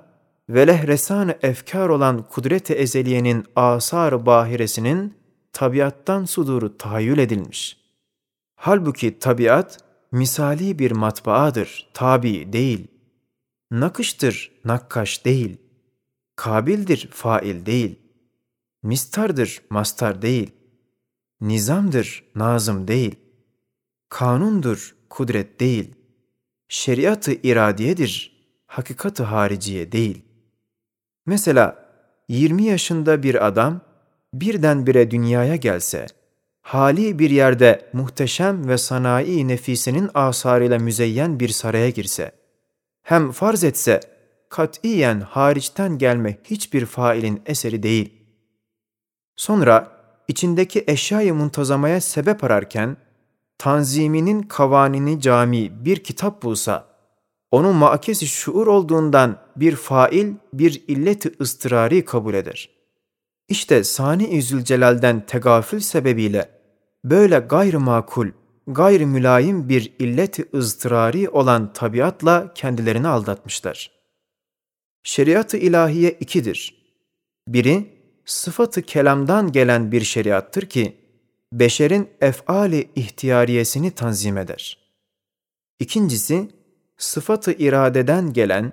ve 0.48 0.66
lehresan 0.66 1.34
efkar 1.42 1.88
olan 1.88 2.22
kudret-i 2.22 2.72
ezeliyenin 2.72 3.44
asar 3.56 4.26
bahiresinin 4.26 5.14
tabiattan 5.52 6.24
suduru 6.24 6.76
tahayyül 6.76 7.18
edilmiş. 7.18 7.76
Halbuki 8.56 9.18
tabiat 9.18 9.78
misali 10.12 10.78
bir 10.78 10.90
matbaadır, 10.90 11.90
tabi 11.94 12.52
değil. 12.52 12.88
Nakıştır, 13.70 14.52
nakkaş 14.64 15.24
değil. 15.24 15.61
Kabildir, 16.42 17.08
fail 17.12 17.66
değil. 17.66 17.98
Mistardır, 18.82 19.62
mastar 19.70 20.22
değil. 20.22 20.50
Nizamdır, 21.40 22.24
nazım 22.34 22.88
değil. 22.88 23.16
Kanundur, 24.08 24.94
kudret 25.10 25.60
değil. 25.60 25.94
Şeriatı 26.68 27.32
iradiyedir, 27.32 28.42
hakikatı 28.66 29.22
hariciye 29.22 29.92
değil. 29.92 30.22
Mesela 31.26 31.88
20 32.28 32.62
yaşında 32.62 33.22
bir 33.22 33.46
adam 33.46 33.80
birdenbire 34.34 35.10
dünyaya 35.10 35.56
gelse, 35.56 36.06
hali 36.62 37.18
bir 37.18 37.30
yerde 37.30 37.90
muhteşem 37.92 38.68
ve 38.68 38.78
sanayi 38.78 39.48
nefisenin 39.48 40.10
asarıyla 40.14 40.78
müzeyyen 40.78 41.40
bir 41.40 41.48
saraya 41.48 41.90
girse, 41.90 42.32
hem 43.02 43.32
farz 43.32 43.64
etse, 43.64 44.00
katiyen 44.52 45.20
hariçten 45.20 45.98
gelme 45.98 46.38
hiçbir 46.44 46.86
failin 46.86 47.42
eseri 47.46 47.82
değil. 47.82 48.12
Sonra 49.36 49.92
içindeki 50.28 50.84
eşyayı 50.86 51.34
muntazamaya 51.34 52.00
sebep 52.00 52.44
ararken, 52.44 52.96
tanziminin 53.58 54.42
kavanini 54.42 55.20
cami 55.20 55.84
bir 55.84 55.96
kitap 55.96 56.42
bulsa, 56.42 56.86
onun 57.50 57.76
makesi 57.76 58.26
şuur 58.26 58.66
olduğundan 58.66 59.36
bir 59.56 59.76
fail, 59.76 60.34
bir 60.52 60.82
illeti 60.88 61.32
ıstırari 61.40 62.04
kabul 62.04 62.34
eder. 62.34 62.70
İşte 63.48 63.84
Sani-i 63.84 64.42
Zülcelal'den 64.42 65.26
tegafül 65.26 65.80
sebebiyle 65.80 66.50
böyle 67.04 67.38
gayrı 67.38 67.80
makul, 67.80 68.28
gayrı 68.66 69.06
mülayim 69.06 69.68
bir 69.68 69.92
illeti 69.98 70.48
ızdırari 70.54 71.28
olan 71.28 71.72
tabiatla 71.72 72.54
kendilerini 72.54 73.08
aldatmışlar. 73.08 73.91
Şeriat-ı 75.02 75.56
ilahiye 75.56 76.10
ikidir. 76.10 76.82
Biri, 77.48 77.86
sıfatı 78.24 78.82
kelamdan 78.82 79.52
gelen 79.52 79.92
bir 79.92 80.00
şeriattır 80.00 80.66
ki, 80.66 80.96
beşerin 81.52 82.10
efali 82.20 82.90
ihtiyariyesini 82.96 83.90
tanzim 83.90 84.38
eder. 84.38 84.78
İkincisi, 85.80 86.48
sıfatı 86.98 87.52
iradeden 87.52 88.32
gelen 88.32 88.72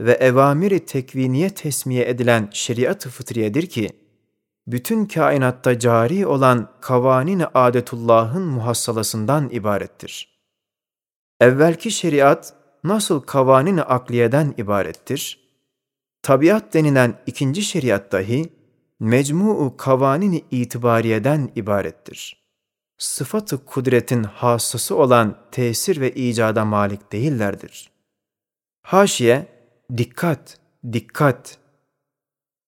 ve 0.00 0.12
evamiri 0.12 0.86
tekviniye 0.86 1.50
tesmiye 1.50 2.08
edilen 2.08 2.48
şeriat-ı 2.52 3.10
fıtriyedir 3.10 3.66
ki, 3.66 3.90
bütün 4.66 5.06
kainatta 5.06 5.78
cari 5.78 6.26
olan 6.26 6.70
kavanin-i 6.80 7.46
adetullahın 7.54 8.42
muhassalasından 8.42 9.50
ibarettir. 9.50 10.36
Evvelki 11.40 11.90
şeriat 11.90 12.54
nasıl 12.84 13.20
kavanin-i 13.20 13.82
akliyeden 13.82 14.54
ibarettir? 14.58 15.45
Tabiat 16.26 16.74
denilen 16.74 17.18
ikinci 17.26 17.62
şeriat 17.62 18.12
dahi 18.12 18.52
mecmu-u 19.00 19.76
kavanin-i 19.76 20.44
itibariyeden 20.50 21.52
ibarettir. 21.56 22.42
Sıfatı 22.98 23.64
kudretin 23.64 24.22
hassası 24.22 24.96
olan 24.96 25.38
tesir 25.52 26.00
ve 26.00 26.14
icada 26.14 26.64
malik 26.64 27.12
değillerdir. 27.12 27.90
Haşiye, 28.82 29.46
dikkat, 29.96 30.58
dikkat 30.92 31.58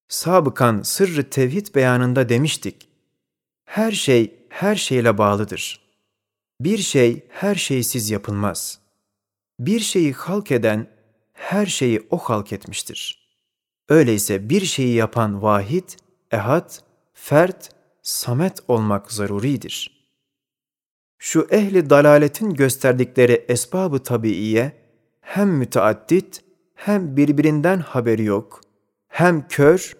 sabıkan 0.09 0.83
sırrı 0.83 1.31
tevhid 1.31 1.75
beyanında 1.75 2.29
demiştik. 2.29 2.89
Her 3.65 3.93
şey 3.93 4.47
her 4.49 4.77
şeyle 4.77 5.19
bağlıdır. 5.19 5.81
Bir 6.61 6.79
şey 6.79 7.27
her 7.29 7.55
şeysiz 7.55 8.11
yapılmaz. 8.11 8.79
Bir 9.61 9.81
şeyi 9.81 10.13
halk 10.13 10.53
eden 10.53 10.87
her 11.33 11.67
şeyi 11.67 12.07
o 12.11 12.19
halk 12.19 12.53
etmiştir. 12.53 13.28
Öyleyse 13.89 14.51
bir 14.51 14.61
şeyi 14.61 14.95
yapan 14.95 15.43
vahid, 15.43 15.89
ehad, 16.31 16.71
fert, 17.15 17.71
samet 18.03 18.61
olmak 18.69 19.13
zaruridir. 19.13 19.99
Şu 21.19 21.47
ehli 21.51 21.91
dalaletin 21.91 22.55
gösterdikleri 22.55 23.45
esbabı 23.49 23.99
tabiiye 23.99 24.73
hem 25.21 25.49
müteaddit 25.49 26.45
hem 26.75 27.17
birbirinden 27.17 27.79
haberi 27.79 28.25
yok, 28.25 28.61
hem 29.09 29.49
kör, 29.49 29.97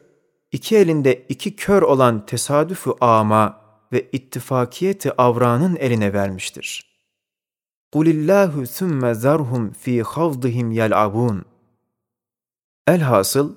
iki 0.53 0.77
elinde 0.77 1.27
iki 1.29 1.57
kör 1.57 1.83
olan 1.83 2.27
tesadüfü 2.27 2.91
ama 3.01 3.61
ve 3.93 4.09
ittifakiyeti 4.13 5.13
avranın 5.23 5.77
eline 5.77 6.13
vermiştir. 6.13 6.89
قُلِ 7.93 7.99
Kulillahu 7.99 8.67
sümme 8.67 9.15
zarhum 9.15 9.73
fi 9.73 10.03
havdihim 10.03 10.71
yel'abun. 10.71 11.45
Elhasıl 12.87 13.57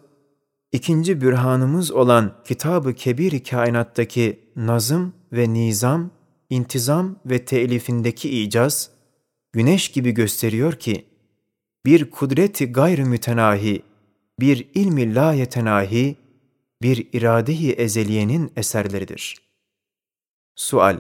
ikinci 0.72 1.22
bürhanımız 1.22 1.92
olan 1.92 2.44
Kitab-ı 2.46 2.94
Kebir-i 2.94 3.44
Kainat'taki 3.44 4.40
nazım 4.56 5.14
ve 5.34 5.54
nizam, 5.54 6.12
intizam 6.50 7.20
ve 7.26 7.46
telifindeki 7.46 8.42
icaz, 8.42 8.92
güneş 9.54 9.92
gibi 9.92 10.12
gösteriyor 10.12 10.74
ki, 10.74 11.06
bir 11.86 12.12
kudreti 12.12 12.72
gayr 12.72 13.00
mütenahi, 13.00 13.84
bir 14.40 14.70
ilmi 14.74 15.16
la 15.16 15.34
yetenahi, 15.34 16.16
bir 16.82 17.10
irade-i 17.14 17.72
ezeliyenin 17.72 18.52
eserleridir. 18.56 19.42
Sual 20.56 21.00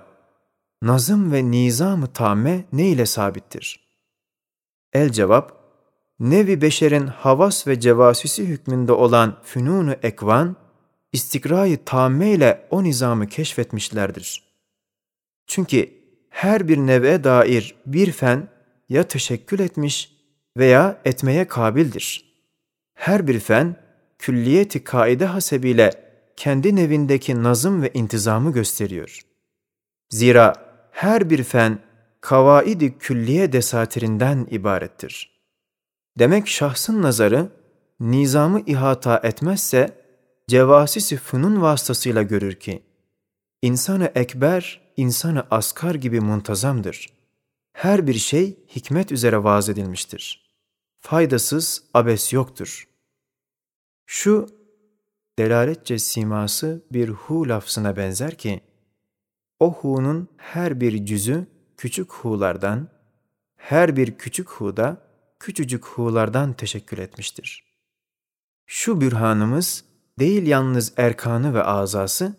Nazım 0.81 1.31
ve 1.31 1.51
nizam-ı 1.51 2.07
tamme 2.07 2.65
ne 2.73 2.89
ile 2.89 3.05
sabittir? 3.05 3.79
El 4.93 5.09
cevap, 5.09 5.60
nevi 6.21 6.61
beşerin 6.61 7.07
havas 7.07 7.67
ve 7.67 7.79
cevasisi 7.79 8.47
hükmünde 8.47 8.91
olan 8.91 9.37
fünunu 9.43 9.95
ekvan, 10.03 10.55
istikrayı 11.13 11.85
tamme 11.85 12.31
ile 12.31 12.67
o 12.69 12.83
nizamı 12.83 13.27
keşfetmişlerdir. 13.27 14.43
Çünkü 15.47 15.89
her 16.29 16.67
bir 16.67 16.77
neve 16.77 17.23
dair 17.23 17.75
bir 17.85 18.11
fen 18.11 18.47
ya 18.89 19.03
teşekkül 19.03 19.59
etmiş 19.59 20.11
veya 20.57 21.01
etmeye 21.05 21.47
kabildir. 21.47 22.31
Her 22.93 23.27
bir 23.27 23.39
fen, 23.39 23.75
külliyeti 24.19 24.83
kaide 24.83 25.25
hasebiyle 25.25 25.91
kendi 26.35 26.75
nevindeki 26.75 27.43
nazım 27.43 27.81
ve 27.81 27.91
intizamı 27.93 28.53
gösteriyor. 28.53 29.19
Zira 30.09 30.53
her 30.91 31.29
bir 31.29 31.43
fen 31.43 31.79
kavaidi 32.21 32.97
külliye 32.97 33.51
desatirinden 33.53 34.47
ibarettir. 34.51 35.30
Demek 36.19 36.47
şahsın 36.47 37.01
nazarı 37.01 37.51
nizamı 37.99 38.61
ihata 38.65 39.17
etmezse 39.23 40.01
cevasisi 40.47 41.17
fünun 41.17 41.61
vasıtasıyla 41.61 42.23
görür 42.23 42.55
ki 42.55 42.83
insanı 43.61 44.11
ekber, 44.15 44.81
insanı 44.97 45.45
askar 45.51 45.95
gibi 45.95 46.19
muntazamdır. 46.19 47.09
Her 47.73 48.07
bir 48.07 48.13
şey 48.13 48.59
hikmet 48.75 49.11
üzere 49.11 49.43
vaz 49.43 49.69
edilmiştir. 49.69 50.51
Faydasız 50.99 51.83
abes 51.93 52.33
yoktur.'' 52.33 52.91
Şu 54.13 54.49
delaletçe 55.39 55.99
siması 55.99 56.85
bir 56.91 57.09
hu 57.09 57.49
lafzına 57.49 57.97
benzer 57.97 58.37
ki, 58.37 58.61
o 59.59 59.73
hu'nun 59.73 60.27
her 60.37 60.81
bir 60.81 61.05
cüzü 61.05 61.47
küçük 61.77 62.13
hu'lardan, 62.13 62.87
her 63.55 63.95
bir 63.95 64.17
küçük 64.17 64.49
hu'da 64.49 64.97
küçücük 65.41 65.85
hu'lardan 65.85 66.53
teşekkür 66.53 66.97
etmiştir. 66.97 67.63
Şu 68.65 69.01
bürhanımız 69.01 69.83
değil 70.19 70.47
yalnız 70.47 70.93
erkanı 70.97 71.53
ve 71.53 71.63
azası, 71.63 72.35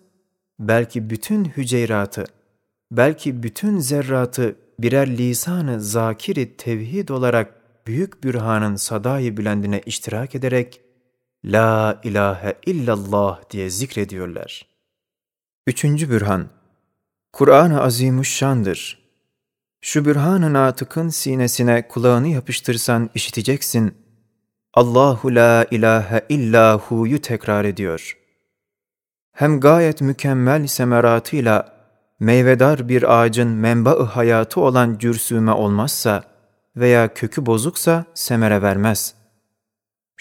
belki 0.58 1.10
bütün 1.10 1.44
hüceyratı, 1.44 2.24
belki 2.90 3.42
bütün 3.42 3.78
zerratı 3.78 4.56
birer 4.78 5.18
lisanı 5.18 5.80
zakiri 5.80 6.56
tevhid 6.56 7.08
olarak 7.08 7.62
büyük 7.86 8.24
bürhanın 8.24 8.76
sadayı 8.76 9.36
bülendine 9.36 9.80
iştirak 9.86 10.34
ederek 10.34 10.80
La 11.44 12.00
ilahe 12.04 12.54
illallah 12.66 13.50
diye 13.50 13.70
zikrediyorlar. 13.70 14.66
Üçüncü 15.66 16.10
bürhan, 16.10 16.48
Kur'an-ı 17.32 17.82
Azimuşşan'dır. 17.82 19.01
Şu 19.84 20.04
bürhan-ı 20.04 20.52
natıkın 20.52 21.08
sinesine 21.08 21.88
kulağını 21.88 22.28
yapıştırsan 22.28 23.10
işiteceksin. 23.14 23.94
Allahu 24.74 25.34
la 25.34 25.66
ilahe 25.70 26.24
illahu'yu 26.28 27.20
tekrar 27.20 27.64
ediyor. 27.64 28.18
Hem 29.32 29.60
gayet 29.60 30.00
mükemmel 30.00 30.66
semeratıyla 30.66 31.76
meyvedar 32.20 32.88
bir 32.88 33.20
ağacın 33.20 33.48
menba-ı 33.48 34.02
hayatı 34.02 34.60
olan 34.60 34.98
cürsüme 34.98 35.52
olmazsa 35.52 36.24
veya 36.76 37.14
kökü 37.14 37.46
bozuksa 37.46 38.04
semere 38.14 38.62
vermez.'' 38.62 39.22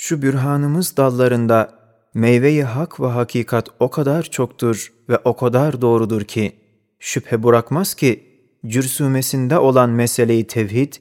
Şu 0.03 0.21
bürhanımız 0.21 0.97
dallarında 0.97 1.79
meyveyi 2.13 2.63
hak 2.63 2.99
ve 2.99 3.07
hakikat 3.07 3.69
o 3.79 3.89
kadar 3.89 4.23
çoktur 4.23 4.93
ve 5.09 5.17
o 5.17 5.35
kadar 5.35 5.81
doğrudur 5.81 6.21
ki, 6.21 6.55
şüphe 6.99 7.43
bırakmaz 7.43 7.93
ki, 7.93 8.30
cürsümesinde 8.67 9.57
olan 9.57 9.89
meseleyi 9.89 10.47
tevhid, 10.47 10.93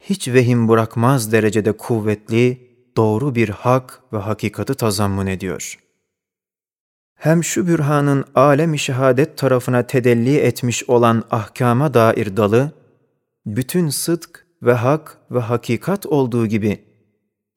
hiç 0.00 0.28
vehim 0.28 0.68
bırakmaz 0.68 1.32
derecede 1.32 1.72
kuvvetli, 1.72 2.70
doğru 2.96 3.34
bir 3.34 3.48
hak 3.48 4.00
ve 4.12 4.18
hakikati 4.18 4.74
tazammun 4.74 5.26
ediyor. 5.26 5.78
Hem 7.14 7.44
şu 7.44 7.66
bürhanın 7.66 8.24
alem-i 8.34 8.78
şehadet 8.78 9.38
tarafına 9.38 9.82
tedelli 9.82 10.36
etmiş 10.36 10.88
olan 10.88 11.24
ahkama 11.30 11.94
dair 11.94 12.36
dalı, 12.36 12.72
bütün 13.46 13.88
sıdk 13.88 14.46
ve 14.62 14.72
hak 14.72 15.18
ve 15.30 15.38
hakikat 15.38 16.06
olduğu 16.06 16.46
gibi, 16.46 16.84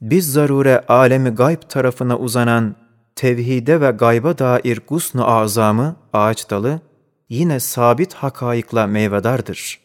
biz 0.02 0.32
zarure 0.32 0.86
alemi 0.88 1.30
gayb 1.30 1.62
tarafına 1.70 2.18
uzanan 2.18 2.76
tevhide 3.16 3.82
ve 3.82 3.92
gayba 3.92 4.38
dair 4.38 4.82
gusnu 4.88 5.28
azamı, 5.30 5.96
ağaç 6.14 6.50
dalı, 6.50 6.82
yine 7.30 7.60
sabit 7.60 8.14
hakaikla 8.14 8.88
meyvedardır. 8.88 9.80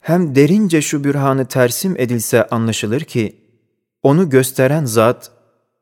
Hem 0.00 0.34
derince 0.34 0.82
şu 0.82 1.04
bürhanı 1.04 1.46
tersim 1.48 1.94
edilse 1.98 2.46
anlaşılır 2.46 3.00
ki, 3.00 3.36
onu 4.02 4.30
gösteren 4.30 4.84
zat, 4.84 5.32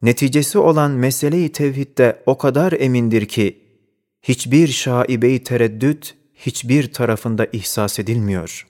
neticesi 0.02 0.58
olan 0.58 0.90
meseleyi 0.90 1.52
tevhidde 1.52 2.22
o 2.26 2.38
kadar 2.38 2.72
emindir 2.72 3.26
ki, 3.26 3.62
hiçbir 4.22 4.68
şaibeyi 4.68 5.44
tereddüt, 5.44 6.14
hiçbir 6.34 6.92
tarafında 6.92 7.46
ihsas 7.52 7.98
edilmiyor. 7.98 8.66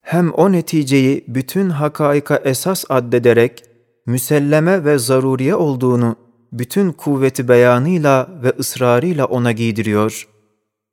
Hem 0.00 0.32
o 0.32 0.52
neticeyi 0.52 1.24
bütün 1.28 1.70
hakaika 1.70 2.36
esas 2.36 2.84
addederek, 2.88 3.64
müselleme 4.06 4.84
ve 4.84 4.98
zaruriye 4.98 5.54
olduğunu 5.54 6.16
bütün 6.58 6.92
kuvveti 6.92 7.48
beyanıyla 7.48 8.28
ve 8.42 8.52
ısrarıyla 8.58 9.24
ona 9.24 9.52
giydiriyor 9.52 10.28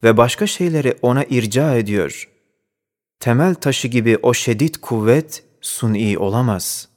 ve 0.03 0.17
başka 0.17 0.47
şeyleri 0.47 0.97
ona 1.01 1.23
irca 1.23 1.75
ediyor. 1.75 2.29
Temel 3.19 3.55
taşı 3.55 3.87
gibi 3.87 4.17
o 4.21 4.33
şedid 4.33 4.75
kuvvet 4.75 5.43
suni 5.61 6.17
olamaz. 6.17 6.89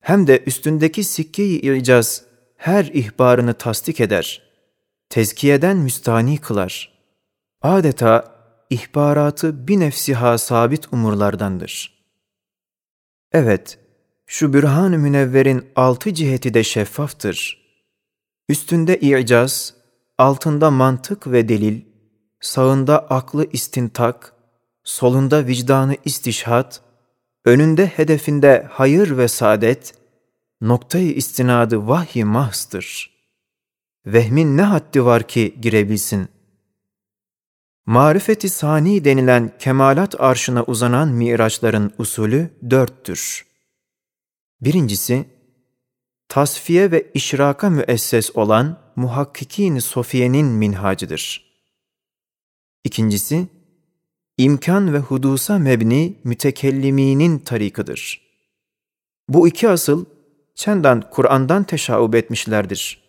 Hem 0.00 0.26
de 0.26 0.42
üstündeki 0.46 1.04
sikkeyi 1.04 1.76
icaz 1.76 2.24
her 2.56 2.84
ihbarını 2.84 3.54
tasdik 3.54 4.00
eder. 4.00 4.42
Tezkiyeden 5.08 5.76
müstani 5.76 6.38
kılar. 6.38 6.92
Adeta 7.62 8.34
ihbaratı 8.70 9.68
bir 9.68 9.80
nefsiha 9.80 10.38
sabit 10.38 10.92
umurlardandır. 10.92 12.04
Evet, 13.32 13.78
şu 14.30 14.52
bürhan-ı 14.52 14.98
münevverin 14.98 15.66
altı 15.76 16.14
ciheti 16.14 16.54
de 16.54 16.64
şeffaftır. 16.64 17.58
Üstünde 18.48 19.00
i'caz, 19.00 19.74
altında 20.18 20.70
mantık 20.70 21.26
ve 21.26 21.48
delil, 21.48 21.80
sağında 22.40 22.98
aklı 22.98 23.46
istintak, 23.52 24.32
solunda 24.84 25.46
vicdanı 25.46 25.96
istişhat, 26.04 26.80
önünde 27.44 27.86
hedefinde 27.86 28.66
hayır 28.70 29.18
ve 29.18 29.28
saadet, 29.28 29.94
noktayı 30.60 31.12
istinadı 31.12 31.88
vahyi 31.88 32.24
mahstır. 32.24 33.10
Vehmin 34.06 34.56
ne 34.56 34.62
haddi 34.62 35.04
var 35.04 35.28
ki 35.28 35.54
girebilsin? 35.60 36.28
Marifeti 37.86 38.48
sani 38.48 39.04
denilen 39.04 39.52
kemalat 39.58 40.20
arşına 40.20 40.64
uzanan 40.64 41.08
miraçların 41.08 41.92
usulü 41.98 42.50
dörttür. 42.70 43.47
Birincisi, 44.60 45.24
tasfiye 46.28 46.90
ve 46.90 47.10
işraka 47.14 47.70
müesses 47.70 48.36
olan 48.36 48.78
muhakkikin 48.96 49.78
sofiyenin 49.78 50.46
minhacıdır. 50.46 51.44
İkincisi, 52.84 53.46
imkan 54.38 54.94
ve 54.94 54.98
hudusa 54.98 55.58
mebni 55.58 56.16
mütekelliminin 56.24 57.38
tarikıdır. 57.38 58.20
Bu 59.28 59.48
iki 59.48 59.68
asıl 59.68 60.04
çendan 60.54 61.10
Kur'an'dan 61.10 61.64
teşaub 61.64 62.14
etmişlerdir. 62.14 63.02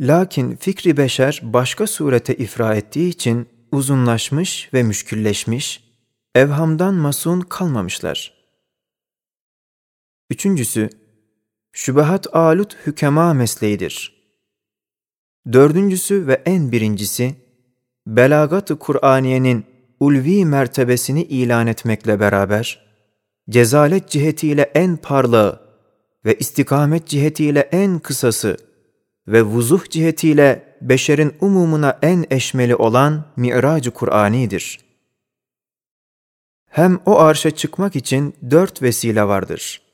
Lakin 0.00 0.56
fikri 0.56 0.96
beşer 0.96 1.40
başka 1.42 1.86
surete 1.86 2.36
ifra 2.36 2.74
ettiği 2.74 3.08
için 3.08 3.48
uzunlaşmış 3.72 4.70
ve 4.74 4.82
müşkülleşmiş, 4.82 5.84
evhamdan 6.34 6.94
masun 6.94 7.40
kalmamışlar. 7.40 8.35
Üçüncüsü, 10.30 10.90
şübehat 11.72 12.36
alut 12.36 12.76
hükema 12.86 13.34
mesleğidir. 13.34 14.16
Dördüncüsü 15.52 16.26
ve 16.26 16.42
en 16.46 16.72
birincisi, 16.72 17.34
belagat-ı 18.06 18.78
Kur'aniyenin 18.78 19.64
ulvi 20.00 20.44
mertebesini 20.44 21.22
ilan 21.22 21.66
etmekle 21.66 22.20
beraber, 22.20 22.86
cezalet 23.50 24.08
cihetiyle 24.08 24.62
en 24.62 24.96
parlağı 24.96 25.60
ve 26.24 26.34
istikamet 26.34 27.06
cihetiyle 27.06 27.60
en 27.60 27.98
kısası 27.98 28.56
ve 29.28 29.42
vuzuh 29.42 29.84
cihetiyle 29.90 30.76
beşerin 30.80 31.34
umumuna 31.40 31.98
en 32.02 32.26
eşmeli 32.30 32.76
olan 32.76 33.24
Mi'rac-ı 33.36 33.90
Kur'ani'dir. 33.90 34.80
Hem 36.70 37.00
o 37.06 37.18
arşa 37.18 37.50
çıkmak 37.50 37.96
için 37.96 38.34
dört 38.50 38.82
vesile 38.82 39.24
vardır. 39.24 39.85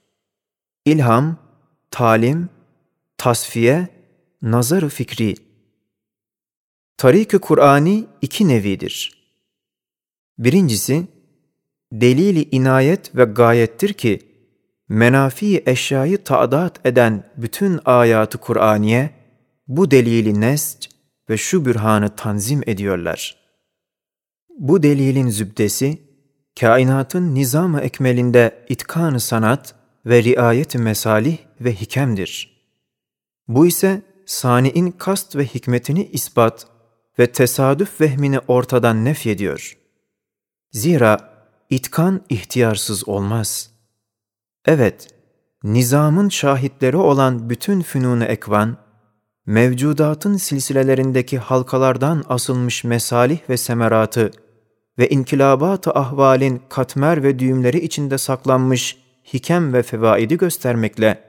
İlham, 0.85 1.37
talim, 1.91 2.49
tasfiye, 3.19 3.89
nazar 4.43 4.89
fikri. 4.89 5.35
Tarik-i 6.97 7.39
Kur'ani 7.39 8.05
iki 8.23 8.49
nevidir. 8.49 9.23
Birincisi, 10.39 11.07
delili 11.93 12.49
inayet 12.51 13.17
ve 13.17 13.25
gayettir 13.25 13.93
ki, 13.93 14.21
menafi 14.89 15.63
eşyayı 15.67 16.25
taadat 16.25 16.87
eden 16.87 17.31
bütün 17.37 17.81
ayatı 17.85 18.39
Kur'aniye, 18.39 19.11
bu 19.69 19.91
delili 19.91 20.41
nesc 20.41 20.91
ve 21.31 21.37
şu 21.37 21.65
bürhanı 21.65 22.17
tanzim 22.17 22.61
ediyorlar. 22.67 23.37
Bu 24.59 24.83
delilin 24.83 25.31
zübdesi, 25.31 25.99
kainatın 26.61 27.35
nizam-ı 27.35 27.81
ekmelinde 27.81 28.65
itkan 28.69 29.19
sanat 29.19 29.82
ve 30.07 30.23
riayet-i 30.23 30.79
mesalih 30.79 31.39
ve 31.61 31.75
hikemdir. 31.75 32.63
Bu 33.49 33.67
ise 33.67 34.03
sani'in 34.27 34.91
kast 34.91 35.37
ve 35.37 35.47
hikmetini 35.47 36.05
ispat 36.05 36.67
ve 37.19 37.33
tesadüf 37.33 38.01
vehmini 38.01 38.39
ortadan 38.39 39.05
nefyediyor. 39.05 39.79
Zira 40.71 41.33
itkan 41.71 42.21
ihtiyarsız 42.29 43.09
olmaz. 43.09 43.71
Evet, 44.67 45.09
nizamın 45.65 46.29
şahitleri 46.29 46.97
olan 46.97 47.51
bütün 47.51 47.81
fünun 47.81 48.21
ekvan, 48.21 48.77
mevcudatın 49.47 50.37
silsilelerindeki 50.37 51.39
halkalardan 51.39 52.25
asılmış 52.29 52.85
mesalih 52.85 53.39
ve 53.49 53.57
semeratı 53.57 54.31
ve 54.99 55.09
inkilabat-ı 55.09 55.91
ahvalin 55.91 56.63
katmer 56.69 57.23
ve 57.23 57.39
düğümleri 57.39 57.81
içinde 57.81 58.19
saklanmış 58.19 59.02
hikem 59.35 59.73
ve 59.73 59.83
fevaidi 59.83 60.37
göstermekle, 60.37 61.25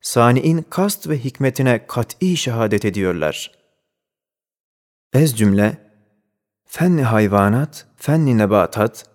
sani'in 0.00 0.64
kast 0.70 1.08
ve 1.08 1.18
hikmetine 1.18 1.86
kat'i 1.86 2.36
şehadet 2.36 2.84
ediyorlar. 2.84 3.52
Ez 5.12 5.38
cümle, 5.38 5.78
fenni 6.64 7.02
hayvanat, 7.02 7.86
fenni 7.96 8.38
nebatat, 8.38 9.06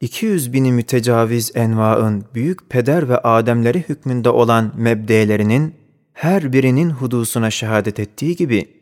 200 0.00 0.52
bini 0.52 0.72
mütecaviz 0.72 1.52
envaın 1.54 2.24
büyük 2.34 2.70
peder 2.70 3.08
ve 3.08 3.18
ademleri 3.18 3.88
hükmünde 3.88 4.30
olan 4.30 4.72
mebdelerinin 4.76 5.74
her 6.12 6.52
birinin 6.52 6.90
hudusuna 6.90 7.50
şehadet 7.50 8.00
ettiği 8.00 8.36
gibi, 8.36 8.80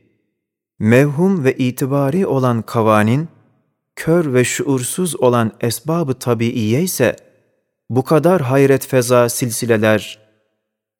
mevhum 0.79 1.44
ve 1.44 1.55
itibari 1.55 2.27
olan 2.27 2.62
kavanin, 2.62 3.29
kör 3.96 4.35
ve 4.35 4.44
şuursuz 4.44 5.20
olan 5.20 5.53
esbabı 5.61 6.14
tabiiye 6.14 6.83
ise, 6.83 7.16
bu 7.90 8.05
kadar 8.05 8.40
hayret 8.40 8.87
feza 8.87 9.29
silsileler 9.29 10.18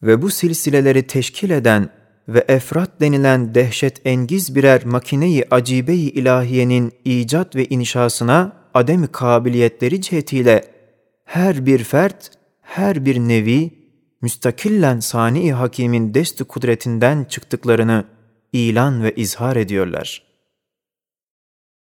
ve 0.03 0.23
bu 0.23 0.31
silsileleri 0.31 1.07
teşkil 1.07 1.51
eden 1.51 1.91
ve 2.29 2.45
efrat 2.49 3.01
denilen 3.01 3.55
dehşet 3.55 4.07
engiz 4.07 4.55
birer 4.55 4.85
makineyi 4.85 5.45
acibe-i 5.51 6.11
ilahiyenin 6.11 6.93
icat 7.05 7.57
ve 7.57 7.65
inşasına 7.65 8.53
ademi 8.75 9.07
kabiliyetleri 9.07 10.01
cihetiyle 10.01 10.65
her 11.25 11.67
bir 11.67 11.85
fert, 11.85 12.31
her 12.63 13.05
bir 13.05 13.19
nevi, 13.19 13.71
müstakillen 14.23 15.01
sani 15.01 15.53
hakimin 15.53 16.15
desti 16.15 16.45
kudretinden 16.45 17.25
çıktıklarını 17.25 18.05
ilan 18.53 19.03
ve 19.03 19.15
izhar 19.15 19.57
ediyorlar.'' 19.57 20.28